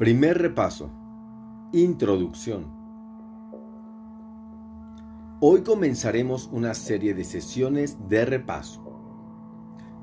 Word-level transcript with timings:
Primer 0.00 0.38
repaso. 0.38 0.90
Introducción. 1.74 2.64
Hoy 5.42 5.60
comenzaremos 5.60 6.48
una 6.50 6.72
serie 6.72 7.12
de 7.12 7.22
sesiones 7.22 7.98
de 8.08 8.24
repaso. 8.24 8.82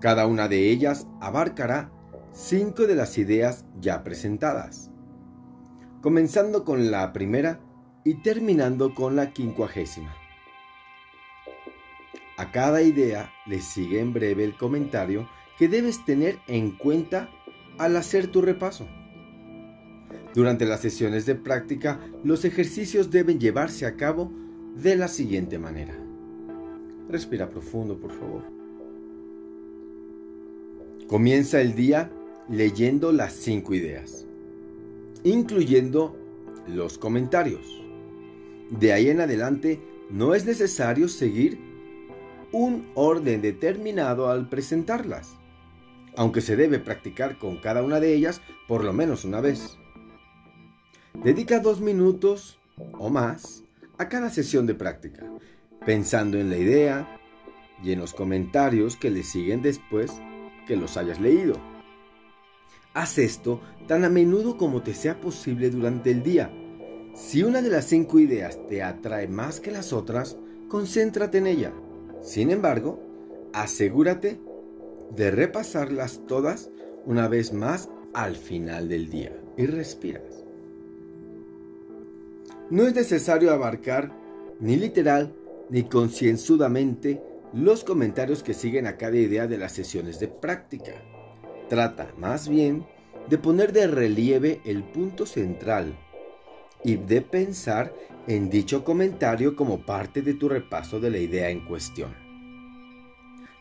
Cada 0.00 0.26
una 0.26 0.48
de 0.48 0.68
ellas 0.68 1.06
abarcará 1.20 1.92
cinco 2.32 2.88
de 2.88 2.96
las 2.96 3.18
ideas 3.18 3.66
ya 3.80 4.02
presentadas, 4.02 4.90
comenzando 6.02 6.64
con 6.64 6.90
la 6.90 7.12
primera 7.12 7.60
y 8.02 8.14
terminando 8.14 8.96
con 8.96 9.14
la 9.14 9.30
quincuagésima. 9.30 10.12
A 12.36 12.50
cada 12.50 12.82
idea 12.82 13.30
le 13.46 13.60
sigue 13.60 14.00
en 14.00 14.12
breve 14.12 14.42
el 14.42 14.56
comentario 14.56 15.28
que 15.56 15.68
debes 15.68 16.04
tener 16.04 16.40
en 16.48 16.72
cuenta 16.72 17.28
al 17.78 17.96
hacer 17.96 18.26
tu 18.26 18.42
repaso. 18.42 18.88
Durante 20.34 20.64
las 20.64 20.80
sesiones 20.80 21.26
de 21.26 21.36
práctica, 21.36 22.00
los 22.24 22.44
ejercicios 22.44 23.12
deben 23.12 23.38
llevarse 23.38 23.86
a 23.86 23.94
cabo 23.94 24.32
de 24.74 24.96
la 24.96 25.06
siguiente 25.06 25.60
manera. 25.60 25.94
Respira 27.08 27.48
profundo, 27.48 27.96
por 27.96 28.10
favor. 28.10 28.42
Comienza 31.06 31.60
el 31.60 31.76
día 31.76 32.10
leyendo 32.48 33.12
las 33.12 33.32
cinco 33.32 33.74
ideas, 33.74 34.26
incluyendo 35.22 36.16
los 36.66 36.98
comentarios. 36.98 37.80
De 38.70 38.92
ahí 38.92 39.10
en 39.10 39.20
adelante, 39.20 39.80
no 40.10 40.34
es 40.34 40.46
necesario 40.46 41.06
seguir 41.06 41.60
un 42.50 42.88
orden 42.94 43.40
determinado 43.40 44.28
al 44.28 44.48
presentarlas, 44.48 45.36
aunque 46.16 46.40
se 46.40 46.56
debe 46.56 46.80
practicar 46.80 47.38
con 47.38 47.58
cada 47.58 47.84
una 47.84 48.00
de 48.00 48.14
ellas 48.14 48.40
por 48.66 48.82
lo 48.82 48.92
menos 48.92 49.24
una 49.24 49.40
vez. 49.40 49.78
Dedica 51.22 51.60
dos 51.60 51.80
minutos 51.80 52.58
o 52.98 53.08
más 53.08 53.62
a 53.98 54.08
cada 54.08 54.30
sesión 54.30 54.66
de 54.66 54.74
práctica, 54.74 55.24
pensando 55.86 56.38
en 56.38 56.50
la 56.50 56.58
idea 56.58 57.18
y 57.82 57.92
en 57.92 58.00
los 58.00 58.12
comentarios 58.12 58.96
que 58.96 59.10
le 59.10 59.22
siguen 59.22 59.62
después 59.62 60.12
que 60.66 60.76
los 60.76 60.96
hayas 60.96 61.20
leído. 61.20 61.54
Haz 62.92 63.18
esto 63.18 63.60
tan 63.86 64.04
a 64.04 64.10
menudo 64.10 64.56
como 64.56 64.82
te 64.82 64.94
sea 64.94 65.20
posible 65.20 65.70
durante 65.70 66.10
el 66.10 66.22
día. 66.22 66.52
Si 67.14 67.42
una 67.42 67.62
de 67.62 67.70
las 67.70 67.86
cinco 67.86 68.18
ideas 68.18 68.58
te 68.68 68.82
atrae 68.82 69.28
más 69.28 69.60
que 69.60 69.70
las 69.70 69.92
otras, 69.92 70.36
concéntrate 70.68 71.38
en 71.38 71.46
ella. 71.46 71.72
Sin 72.22 72.50
embargo, 72.50 73.00
asegúrate 73.52 74.40
de 75.10 75.30
repasarlas 75.30 76.20
todas 76.26 76.70
una 77.06 77.28
vez 77.28 77.52
más 77.52 77.88
al 78.14 78.36
final 78.36 78.88
del 78.88 79.10
día 79.10 79.32
y 79.56 79.66
respiras. 79.66 80.43
No 82.70 82.84
es 82.84 82.94
necesario 82.94 83.52
abarcar 83.52 84.12
ni 84.58 84.76
literal 84.76 85.34
ni 85.68 85.84
concienzudamente 85.84 87.22
los 87.52 87.84
comentarios 87.84 88.42
que 88.42 88.54
siguen 88.54 88.86
a 88.86 88.96
cada 88.96 89.16
idea 89.16 89.46
de 89.46 89.58
las 89.58 89.72
sesiones 89.72 90.18
de 90.18 90.28
práctica. 90.28 90.92
Trata 91.68 92.12
más 92.18 92.48
bien 92.48 92.86
de 93.28 93.38
poner 93.38 93.72
de 93.72 93.86
relieve 93.86 94.60
el 94.64 94.82
punto 94.82 95.26
central 95.26 95.96
y 96.82 96.96
de 96.96 97.20
pensar 97.22 97.94
en 98.26 98.50
dicho 98.50 98.84
comentario 98.84 99.56
como 99.56 99.84
parte 99.84 100.22
de 100.22 100.34
tu 100.34 100.48
repaso 100.48 101.00
de 101.00 101.10
la 101.10 101.18
idea 101.18 101.50
en 101.50 101.66
cuestión. 101.66 102.14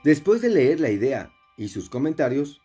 Después 0.03 0.41
de 0.41 0.49
leer 0.49 0.79
la 0.79 0.89
idea 0.89 1.31
y 1.57 1.69
sus 1.69 1.89
comentarios, 1.89 2.61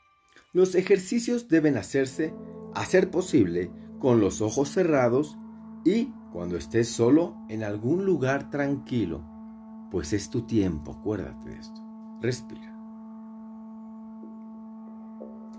los 0.53 0.75
ejercicios 0.75 1.49
deben 1.49 1.77
hacerse, 1.77 2.33
a 2.75 2.85
ser 2.85 3.11
posible, 3.11 3.71
con 4.01 4.21
los 4.21 4.41
ojos 4.41 4.71
cerrados 4.71 5.37
y 5.85 6.13
cuando 6.33 6.57
estés 6.57 6.89
solo 6.89 7.37
en 7.49 7.63
algún 7.63 8.05
lugar 8.05 8.51
tranquilo, 8.51 9.25
pues 9.91 10.13
es 10.13 10.31
tu 10.31 10.43
tiempo, 10.43 10.93
acuérdate 10.93 11.51
de 11.51 11.59
esto. 11.59 11.81
Respira. 12.21 12.75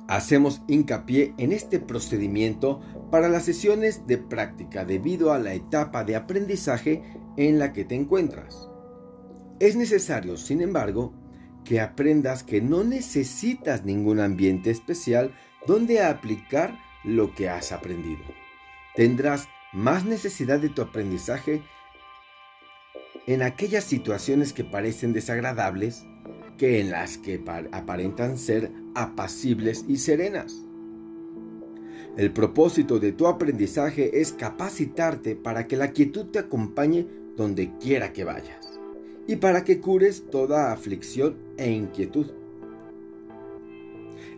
Hacemos 0.07 0.63
hincapié 0.67 1.35
en 1.37 1.51
este 1.51 1.79
procedimiento 1.79 2.81
para 3.11 3.29
las 3.29 3.43
sesiones 3.43 4.07
de 4.07 4.17
práctica 4.17 4.83
debido 4.83 5.33
a 5.33 5.39
la 5.39 5.53
etapa 5.53 6.03
de 6.03 6.15
aprendizaje 6.15 7.03
en 7.37 7.59
la 7.59 7.73
que 7.73 7.85
te 7.85 7.95
encuentras. 7.95 8.67
Es 9.59 9.75
necesario, 9.75 10.35
sin 10.37 10.61
embargo, 10.61 11.13
que 11.63 11.79
aprendas 11.79 12.43
que 12.43 12.61
no 12.61 12.83
necesitas 12.83 13.85
ningún 13.85 14.19
ambiente 14.19 14.71
especial 14.71 15.31
donde 15.67 16.01
aplicar 16.01 16.79
lo 17.03 17.35
que 17.35 17.49
has 17.49 17.71
aprendido. 17.71 18.23
Tendrás 18.95 19.47
más 19.73 20.05
necesidad 20.05 20.59
de 20.59 20.69
tu 20.69 20.81
aprendizaje 20.81 21.61
en 23.27 23.43
aquellas 23.43 23.83
situaciones 23.83 24.53
que 24.53 24.63
parecen 24.63 25.13
desagradables 25.13 26.05
que 26.57 26.79
en 26.81 26.91
las 26.91 27.17
que 27.17 27.43
aparentan 27.71 28.37
ser 28.37 28.71
apacibles 28.95 29.85
y 29.87 29.97
serenas. 29.97 30.65
El 32.17 32.33
propósito 32.33 32.99
de 32.99 33.13
tu 33.13 33.27
aprendizaje 33.27 34.19
es 34.19 34.33
capacitarte 34.33 35.35
para 35.35 35.67
que 35.67 35.77
la 35.77 35.91
quietud 35.91 36.25
te 36.25 36.39
acompañe 36.39 37.07
donde 37.37 37.71
quiera 37.77 38.11
que 38.11 38.25
vayas 38.25 38.79
y 39.27 39.37
para 39.37 39.63
que 39.63 39.79
cures 39.79 40.25
toda 40.29 40.73
aflicción 40.73 41.37
e 41.57 41.71
inquietud. 41.71 42.27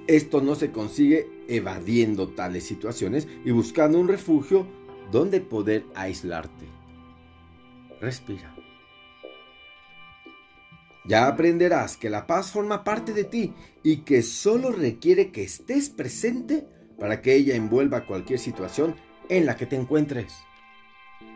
Esto 0.06 0.42
no 0.42 0.56
se 0.56 0.72
consigue 0.72 1.28
evadiendo 1.48 2.28
tales 2.28 2.66
situaciones 2.66 3.28
y 3.46 3.52
buscando 3.52 4.00
un 4.00 4.10
refugio 4.10 4.68
donde 5.12 5.42
poder 5.42 5.86
aislarte. 5.96 6.66
Respira. 8.00 8.56
Ya 11.06 11.28
aprenderás 11.28 11.98
que 11.98 12.10
la 12.10 12.28
paz 12.28 12.52
forma 12.52 12.84
parte 12.84 13.14
de 13.14 13.24
ti 13.24 13.54
y 13.84 13.98
que 13.98 14.22
solo 14.22 14.72
requiere 14.72 15.32
que 15.32 15.44
estés 15.44 15.90
presente 15.90 16.68
para 17.00 17.22
que 17.22 17.36
ella 17.36 17.56
envuelva 17.56 18.06
cualquier 18.06 18.40
situación 18.40 18.96
en 19.28 19.46
la 19.46 19.56
que 19.56 19.66
te 19.66 19.76
encuentres. 19.76 20.34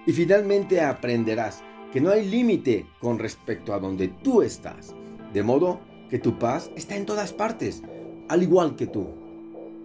Y 0.05 0.11
finalmente 0.11 0.81
aprenderás 0.81 1.63
que 1.91 2.01
no 2.01 2.11
hay 2.11 2.25
límite 2.25 2.85
con 2.99 3.17
respecto 3.17 3.73
a 3.73 3.79
donde 3.79 4.09
tú 4.09 4.41
estás, 4.43 4.93
de 5.33 5.43
modo 5.43 5.79
que 6.09 6.19
tu 6.19 6.37
paz 6.37 6.69
está 6.75 6.95
en 6.95 7.05
todas 7.05 7.33
partes, 7.33 7.81
al 8.29 8.43
igual 8.43 8.75
que 8.75 8.85
tú. 8.85 9.07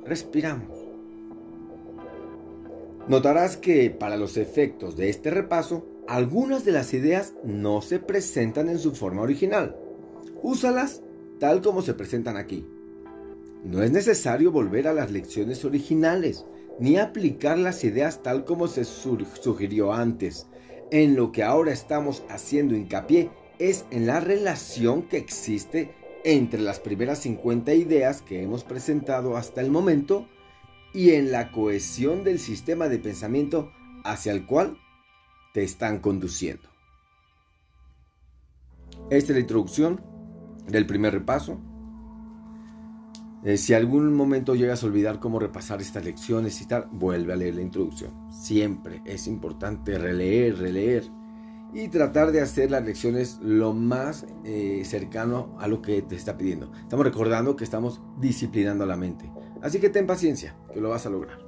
Respiramos. 0.04 0.79
Notarás 3.10 3.56
que 3.56 3.91
para 3.91 4.16
los 4.16 4.37
efectos 4.37 4.97
de 4.97 5.09
este 5.09 5.32
repaso, 5.32 5.84
algunas 6.06 6.65
de 6.65 6.71
las 6.71 6.94
ideas 6.94 7.34
no 7.43 7.82
se 7.82 7.98
presentan 7.98 8.69
en 8.69 8.78
su 8.78 8.93
forma 8.93 9.22
original. 9.22 9.75
Úsalas 10.44 11.03
tal 11.41 11.60
como 11.60 11.82
se 11.82 11.94
presentan 11.94 12.37
aquí. 12.37 12.65
No 13.65 13.82
es 13.82 13.91
necesario 13.91 14.53
volver 14.53 14.87
a 14.87 14.93
las 14.93 15.10
lecciones 15.10 15.65
originales, 15.65 16.47
ni 16.78 16.99
aplicar 16.99 17.59
las 17.59 17.82
ideas 17.82 18.22
tal 18.22 18.44
como 18.44 18.69
se 18.69 18.84
sugirió 18.84 19.93
antes. 19.93 20.47
En 20.93 21.16
lo 21.16 21.32
que 21.32 21.43
ahora 21.43 21.72
estamos 21.72 22.22
haciendo 22.28 22.76
hincapié 22.76 23.28
es 23.59 23.87
en 23.91 24.06
la 24.06 24.20
relación 24.20 25.03
que 25.03 25.16
existe 25.16 25.91
entre 26.22 26.60
las 26.60 26.78
primeras 26.78 27.19
50 27.19 27.75
ideas 27.75 28.22
que 28.22 28.41
hemos 28.41 28.62
presentado 28.62 29.37
hasta 29.37 29.62
el 29.62 29.72
momento 29.72 30.28
y 30.92 31.10
en 31.10 31.30
la 31.30 31.52
cohesión 31.52 32.24
del 32.24 32.38
sistema 32.38 32.88
de 32.88 32.98
pensamiento 32.98 33.70
hacia 34.04 34.32
el 34.32 34.46
cual 34.46 34.78
te 35.52 35.62
están 35.62 36.00
conduciendo. 36.00 36.68
Esta 39.10 39.32
es 39.32 39.37
la 39.37 39.40
introducción 39.40 40.00
del 40.69 40.87
primer 40.87 41.12
repaso. 41.12 41.60
Eh, 43.42 43.56
si 43.56 43.72
algún 43.72 44.14
momento 44.14 44.54
llegas 44.54 44.82
a 44.82 44.87
olvidar 44.87 45.19
cómo 45.19 45.38
repasar 45.38 45.81
estas 45.81 46.04
lecciones 46.04 46.60
y 46.60 46.66
tal, 46.66 46.88
vuelve 46.93 47.32
a 47.32 47.36
leer 47.36 47.54
la 47.54 47.62
introducción. 47.62 48.12
Siempre 48.31 49.00
es 49.06 49.26
importante 49.26 49.98
releer, 49.98 50.58
releer 50.58 51.04
y 51.72 51.88
tratar 51.88 52.32
de 52.32 52.40
hacer 52.40 52.70
las 52.70 52.84
lecciones 52.84 53.38
lo 53.43 53.72
más 53.72 54.26
eh, 54.44 54.82
cercano 54.84 55.56
a 55.58 55.69
lo 55.69 55.81
que 55.81 56.02
te 56.02 56.16
está 56.16 56.36
pidiendo. 56.36 56.70
Estamos 56.81 57.04
recordando 57.04 57.56
que 57.56 57.64
estamos 57.64 58.00
disciplinando 58.19 58.84
la 58.84 58.96
mente. 58.96 59.31
Así 59.62 59.80
que 59.80 59.90
ten 59.90 60.06
paciencia, 60.06 60.56
que 60.72 60.80
lo 60.80 60.90
vas 60.90 61.06
a 61.06 61.10
lograr. 61.10 61.38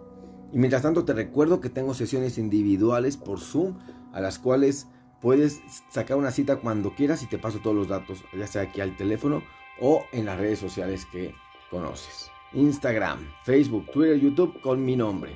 Y 0.53 0.59
mientras 0.59 0.83
tanto 0.83 1.05
te 1.05 1.15
recuerdo 1.15 1.61
que 1.61 1.71
tengo 1.71 1.95
sesiones 1.95 2.37
individuales 2.37 3.17
por 3.17 3.41
Zoom 3.41 3.79
a 4.13 4.21
las 4.21 4.39
cuales 4.39 4.87
puedes 5.21 5.61
sacar 5.91 6.19
una 6.19 6.31
cita 6.31 6.57
cuando 6.57 6.95
quieras 6.95 7.23
y 7.23 7.27
te 7.27 7.39
paso 7.39 7.61
todos 7.61 7.77
los 7.77 7.89
datos, 7.89 8.23
ya 8.37 8.47
sea 8.47 8.63
aquí 8.63 8.81
al 8.81 8.97
teléfono 8.97 9.43
o 9.81 10.05
en 10.13 10.27
las 10.27 10.39
redes 10.39 10.59
sociales 10.59 11.07
que 11.11 11.35
conoces. 11.71 12.31
Instagram, 12.53 13.19
Facebook, 13.45 13.91
Twitter, 13.93 14.21
YouTube 14.21 14.61
con 14.61 14.85
mi 14.85 14.95
nombre. 14.95 15.33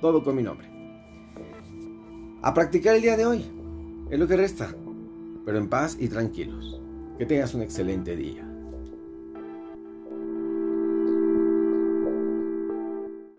Todo 0.00 0.22
con 0.22 0.36
mi 0.36 0.42
nombre. 0.42 0.70
A 2.42 2.54
practicar 2.54 2.94
el 2.94 3.02
día 3.02 3.16
de 3.16 3.26
hoy. 3.26 3.44
Es 4.08 4.18
lo 4.18 4.28
que 4.28 4.36
resta. 4.36 4.74
Pero 5.44 5.58
en 5.58 5.68
paz 5.68 5.96
y 5.98 6.08
tranquilos. 6.08 6.80
Que 7.18 7.26
tengas 7.26 7.54
un 7.54 7.62
excelente 7.62 8.14
día. 8.14 8.49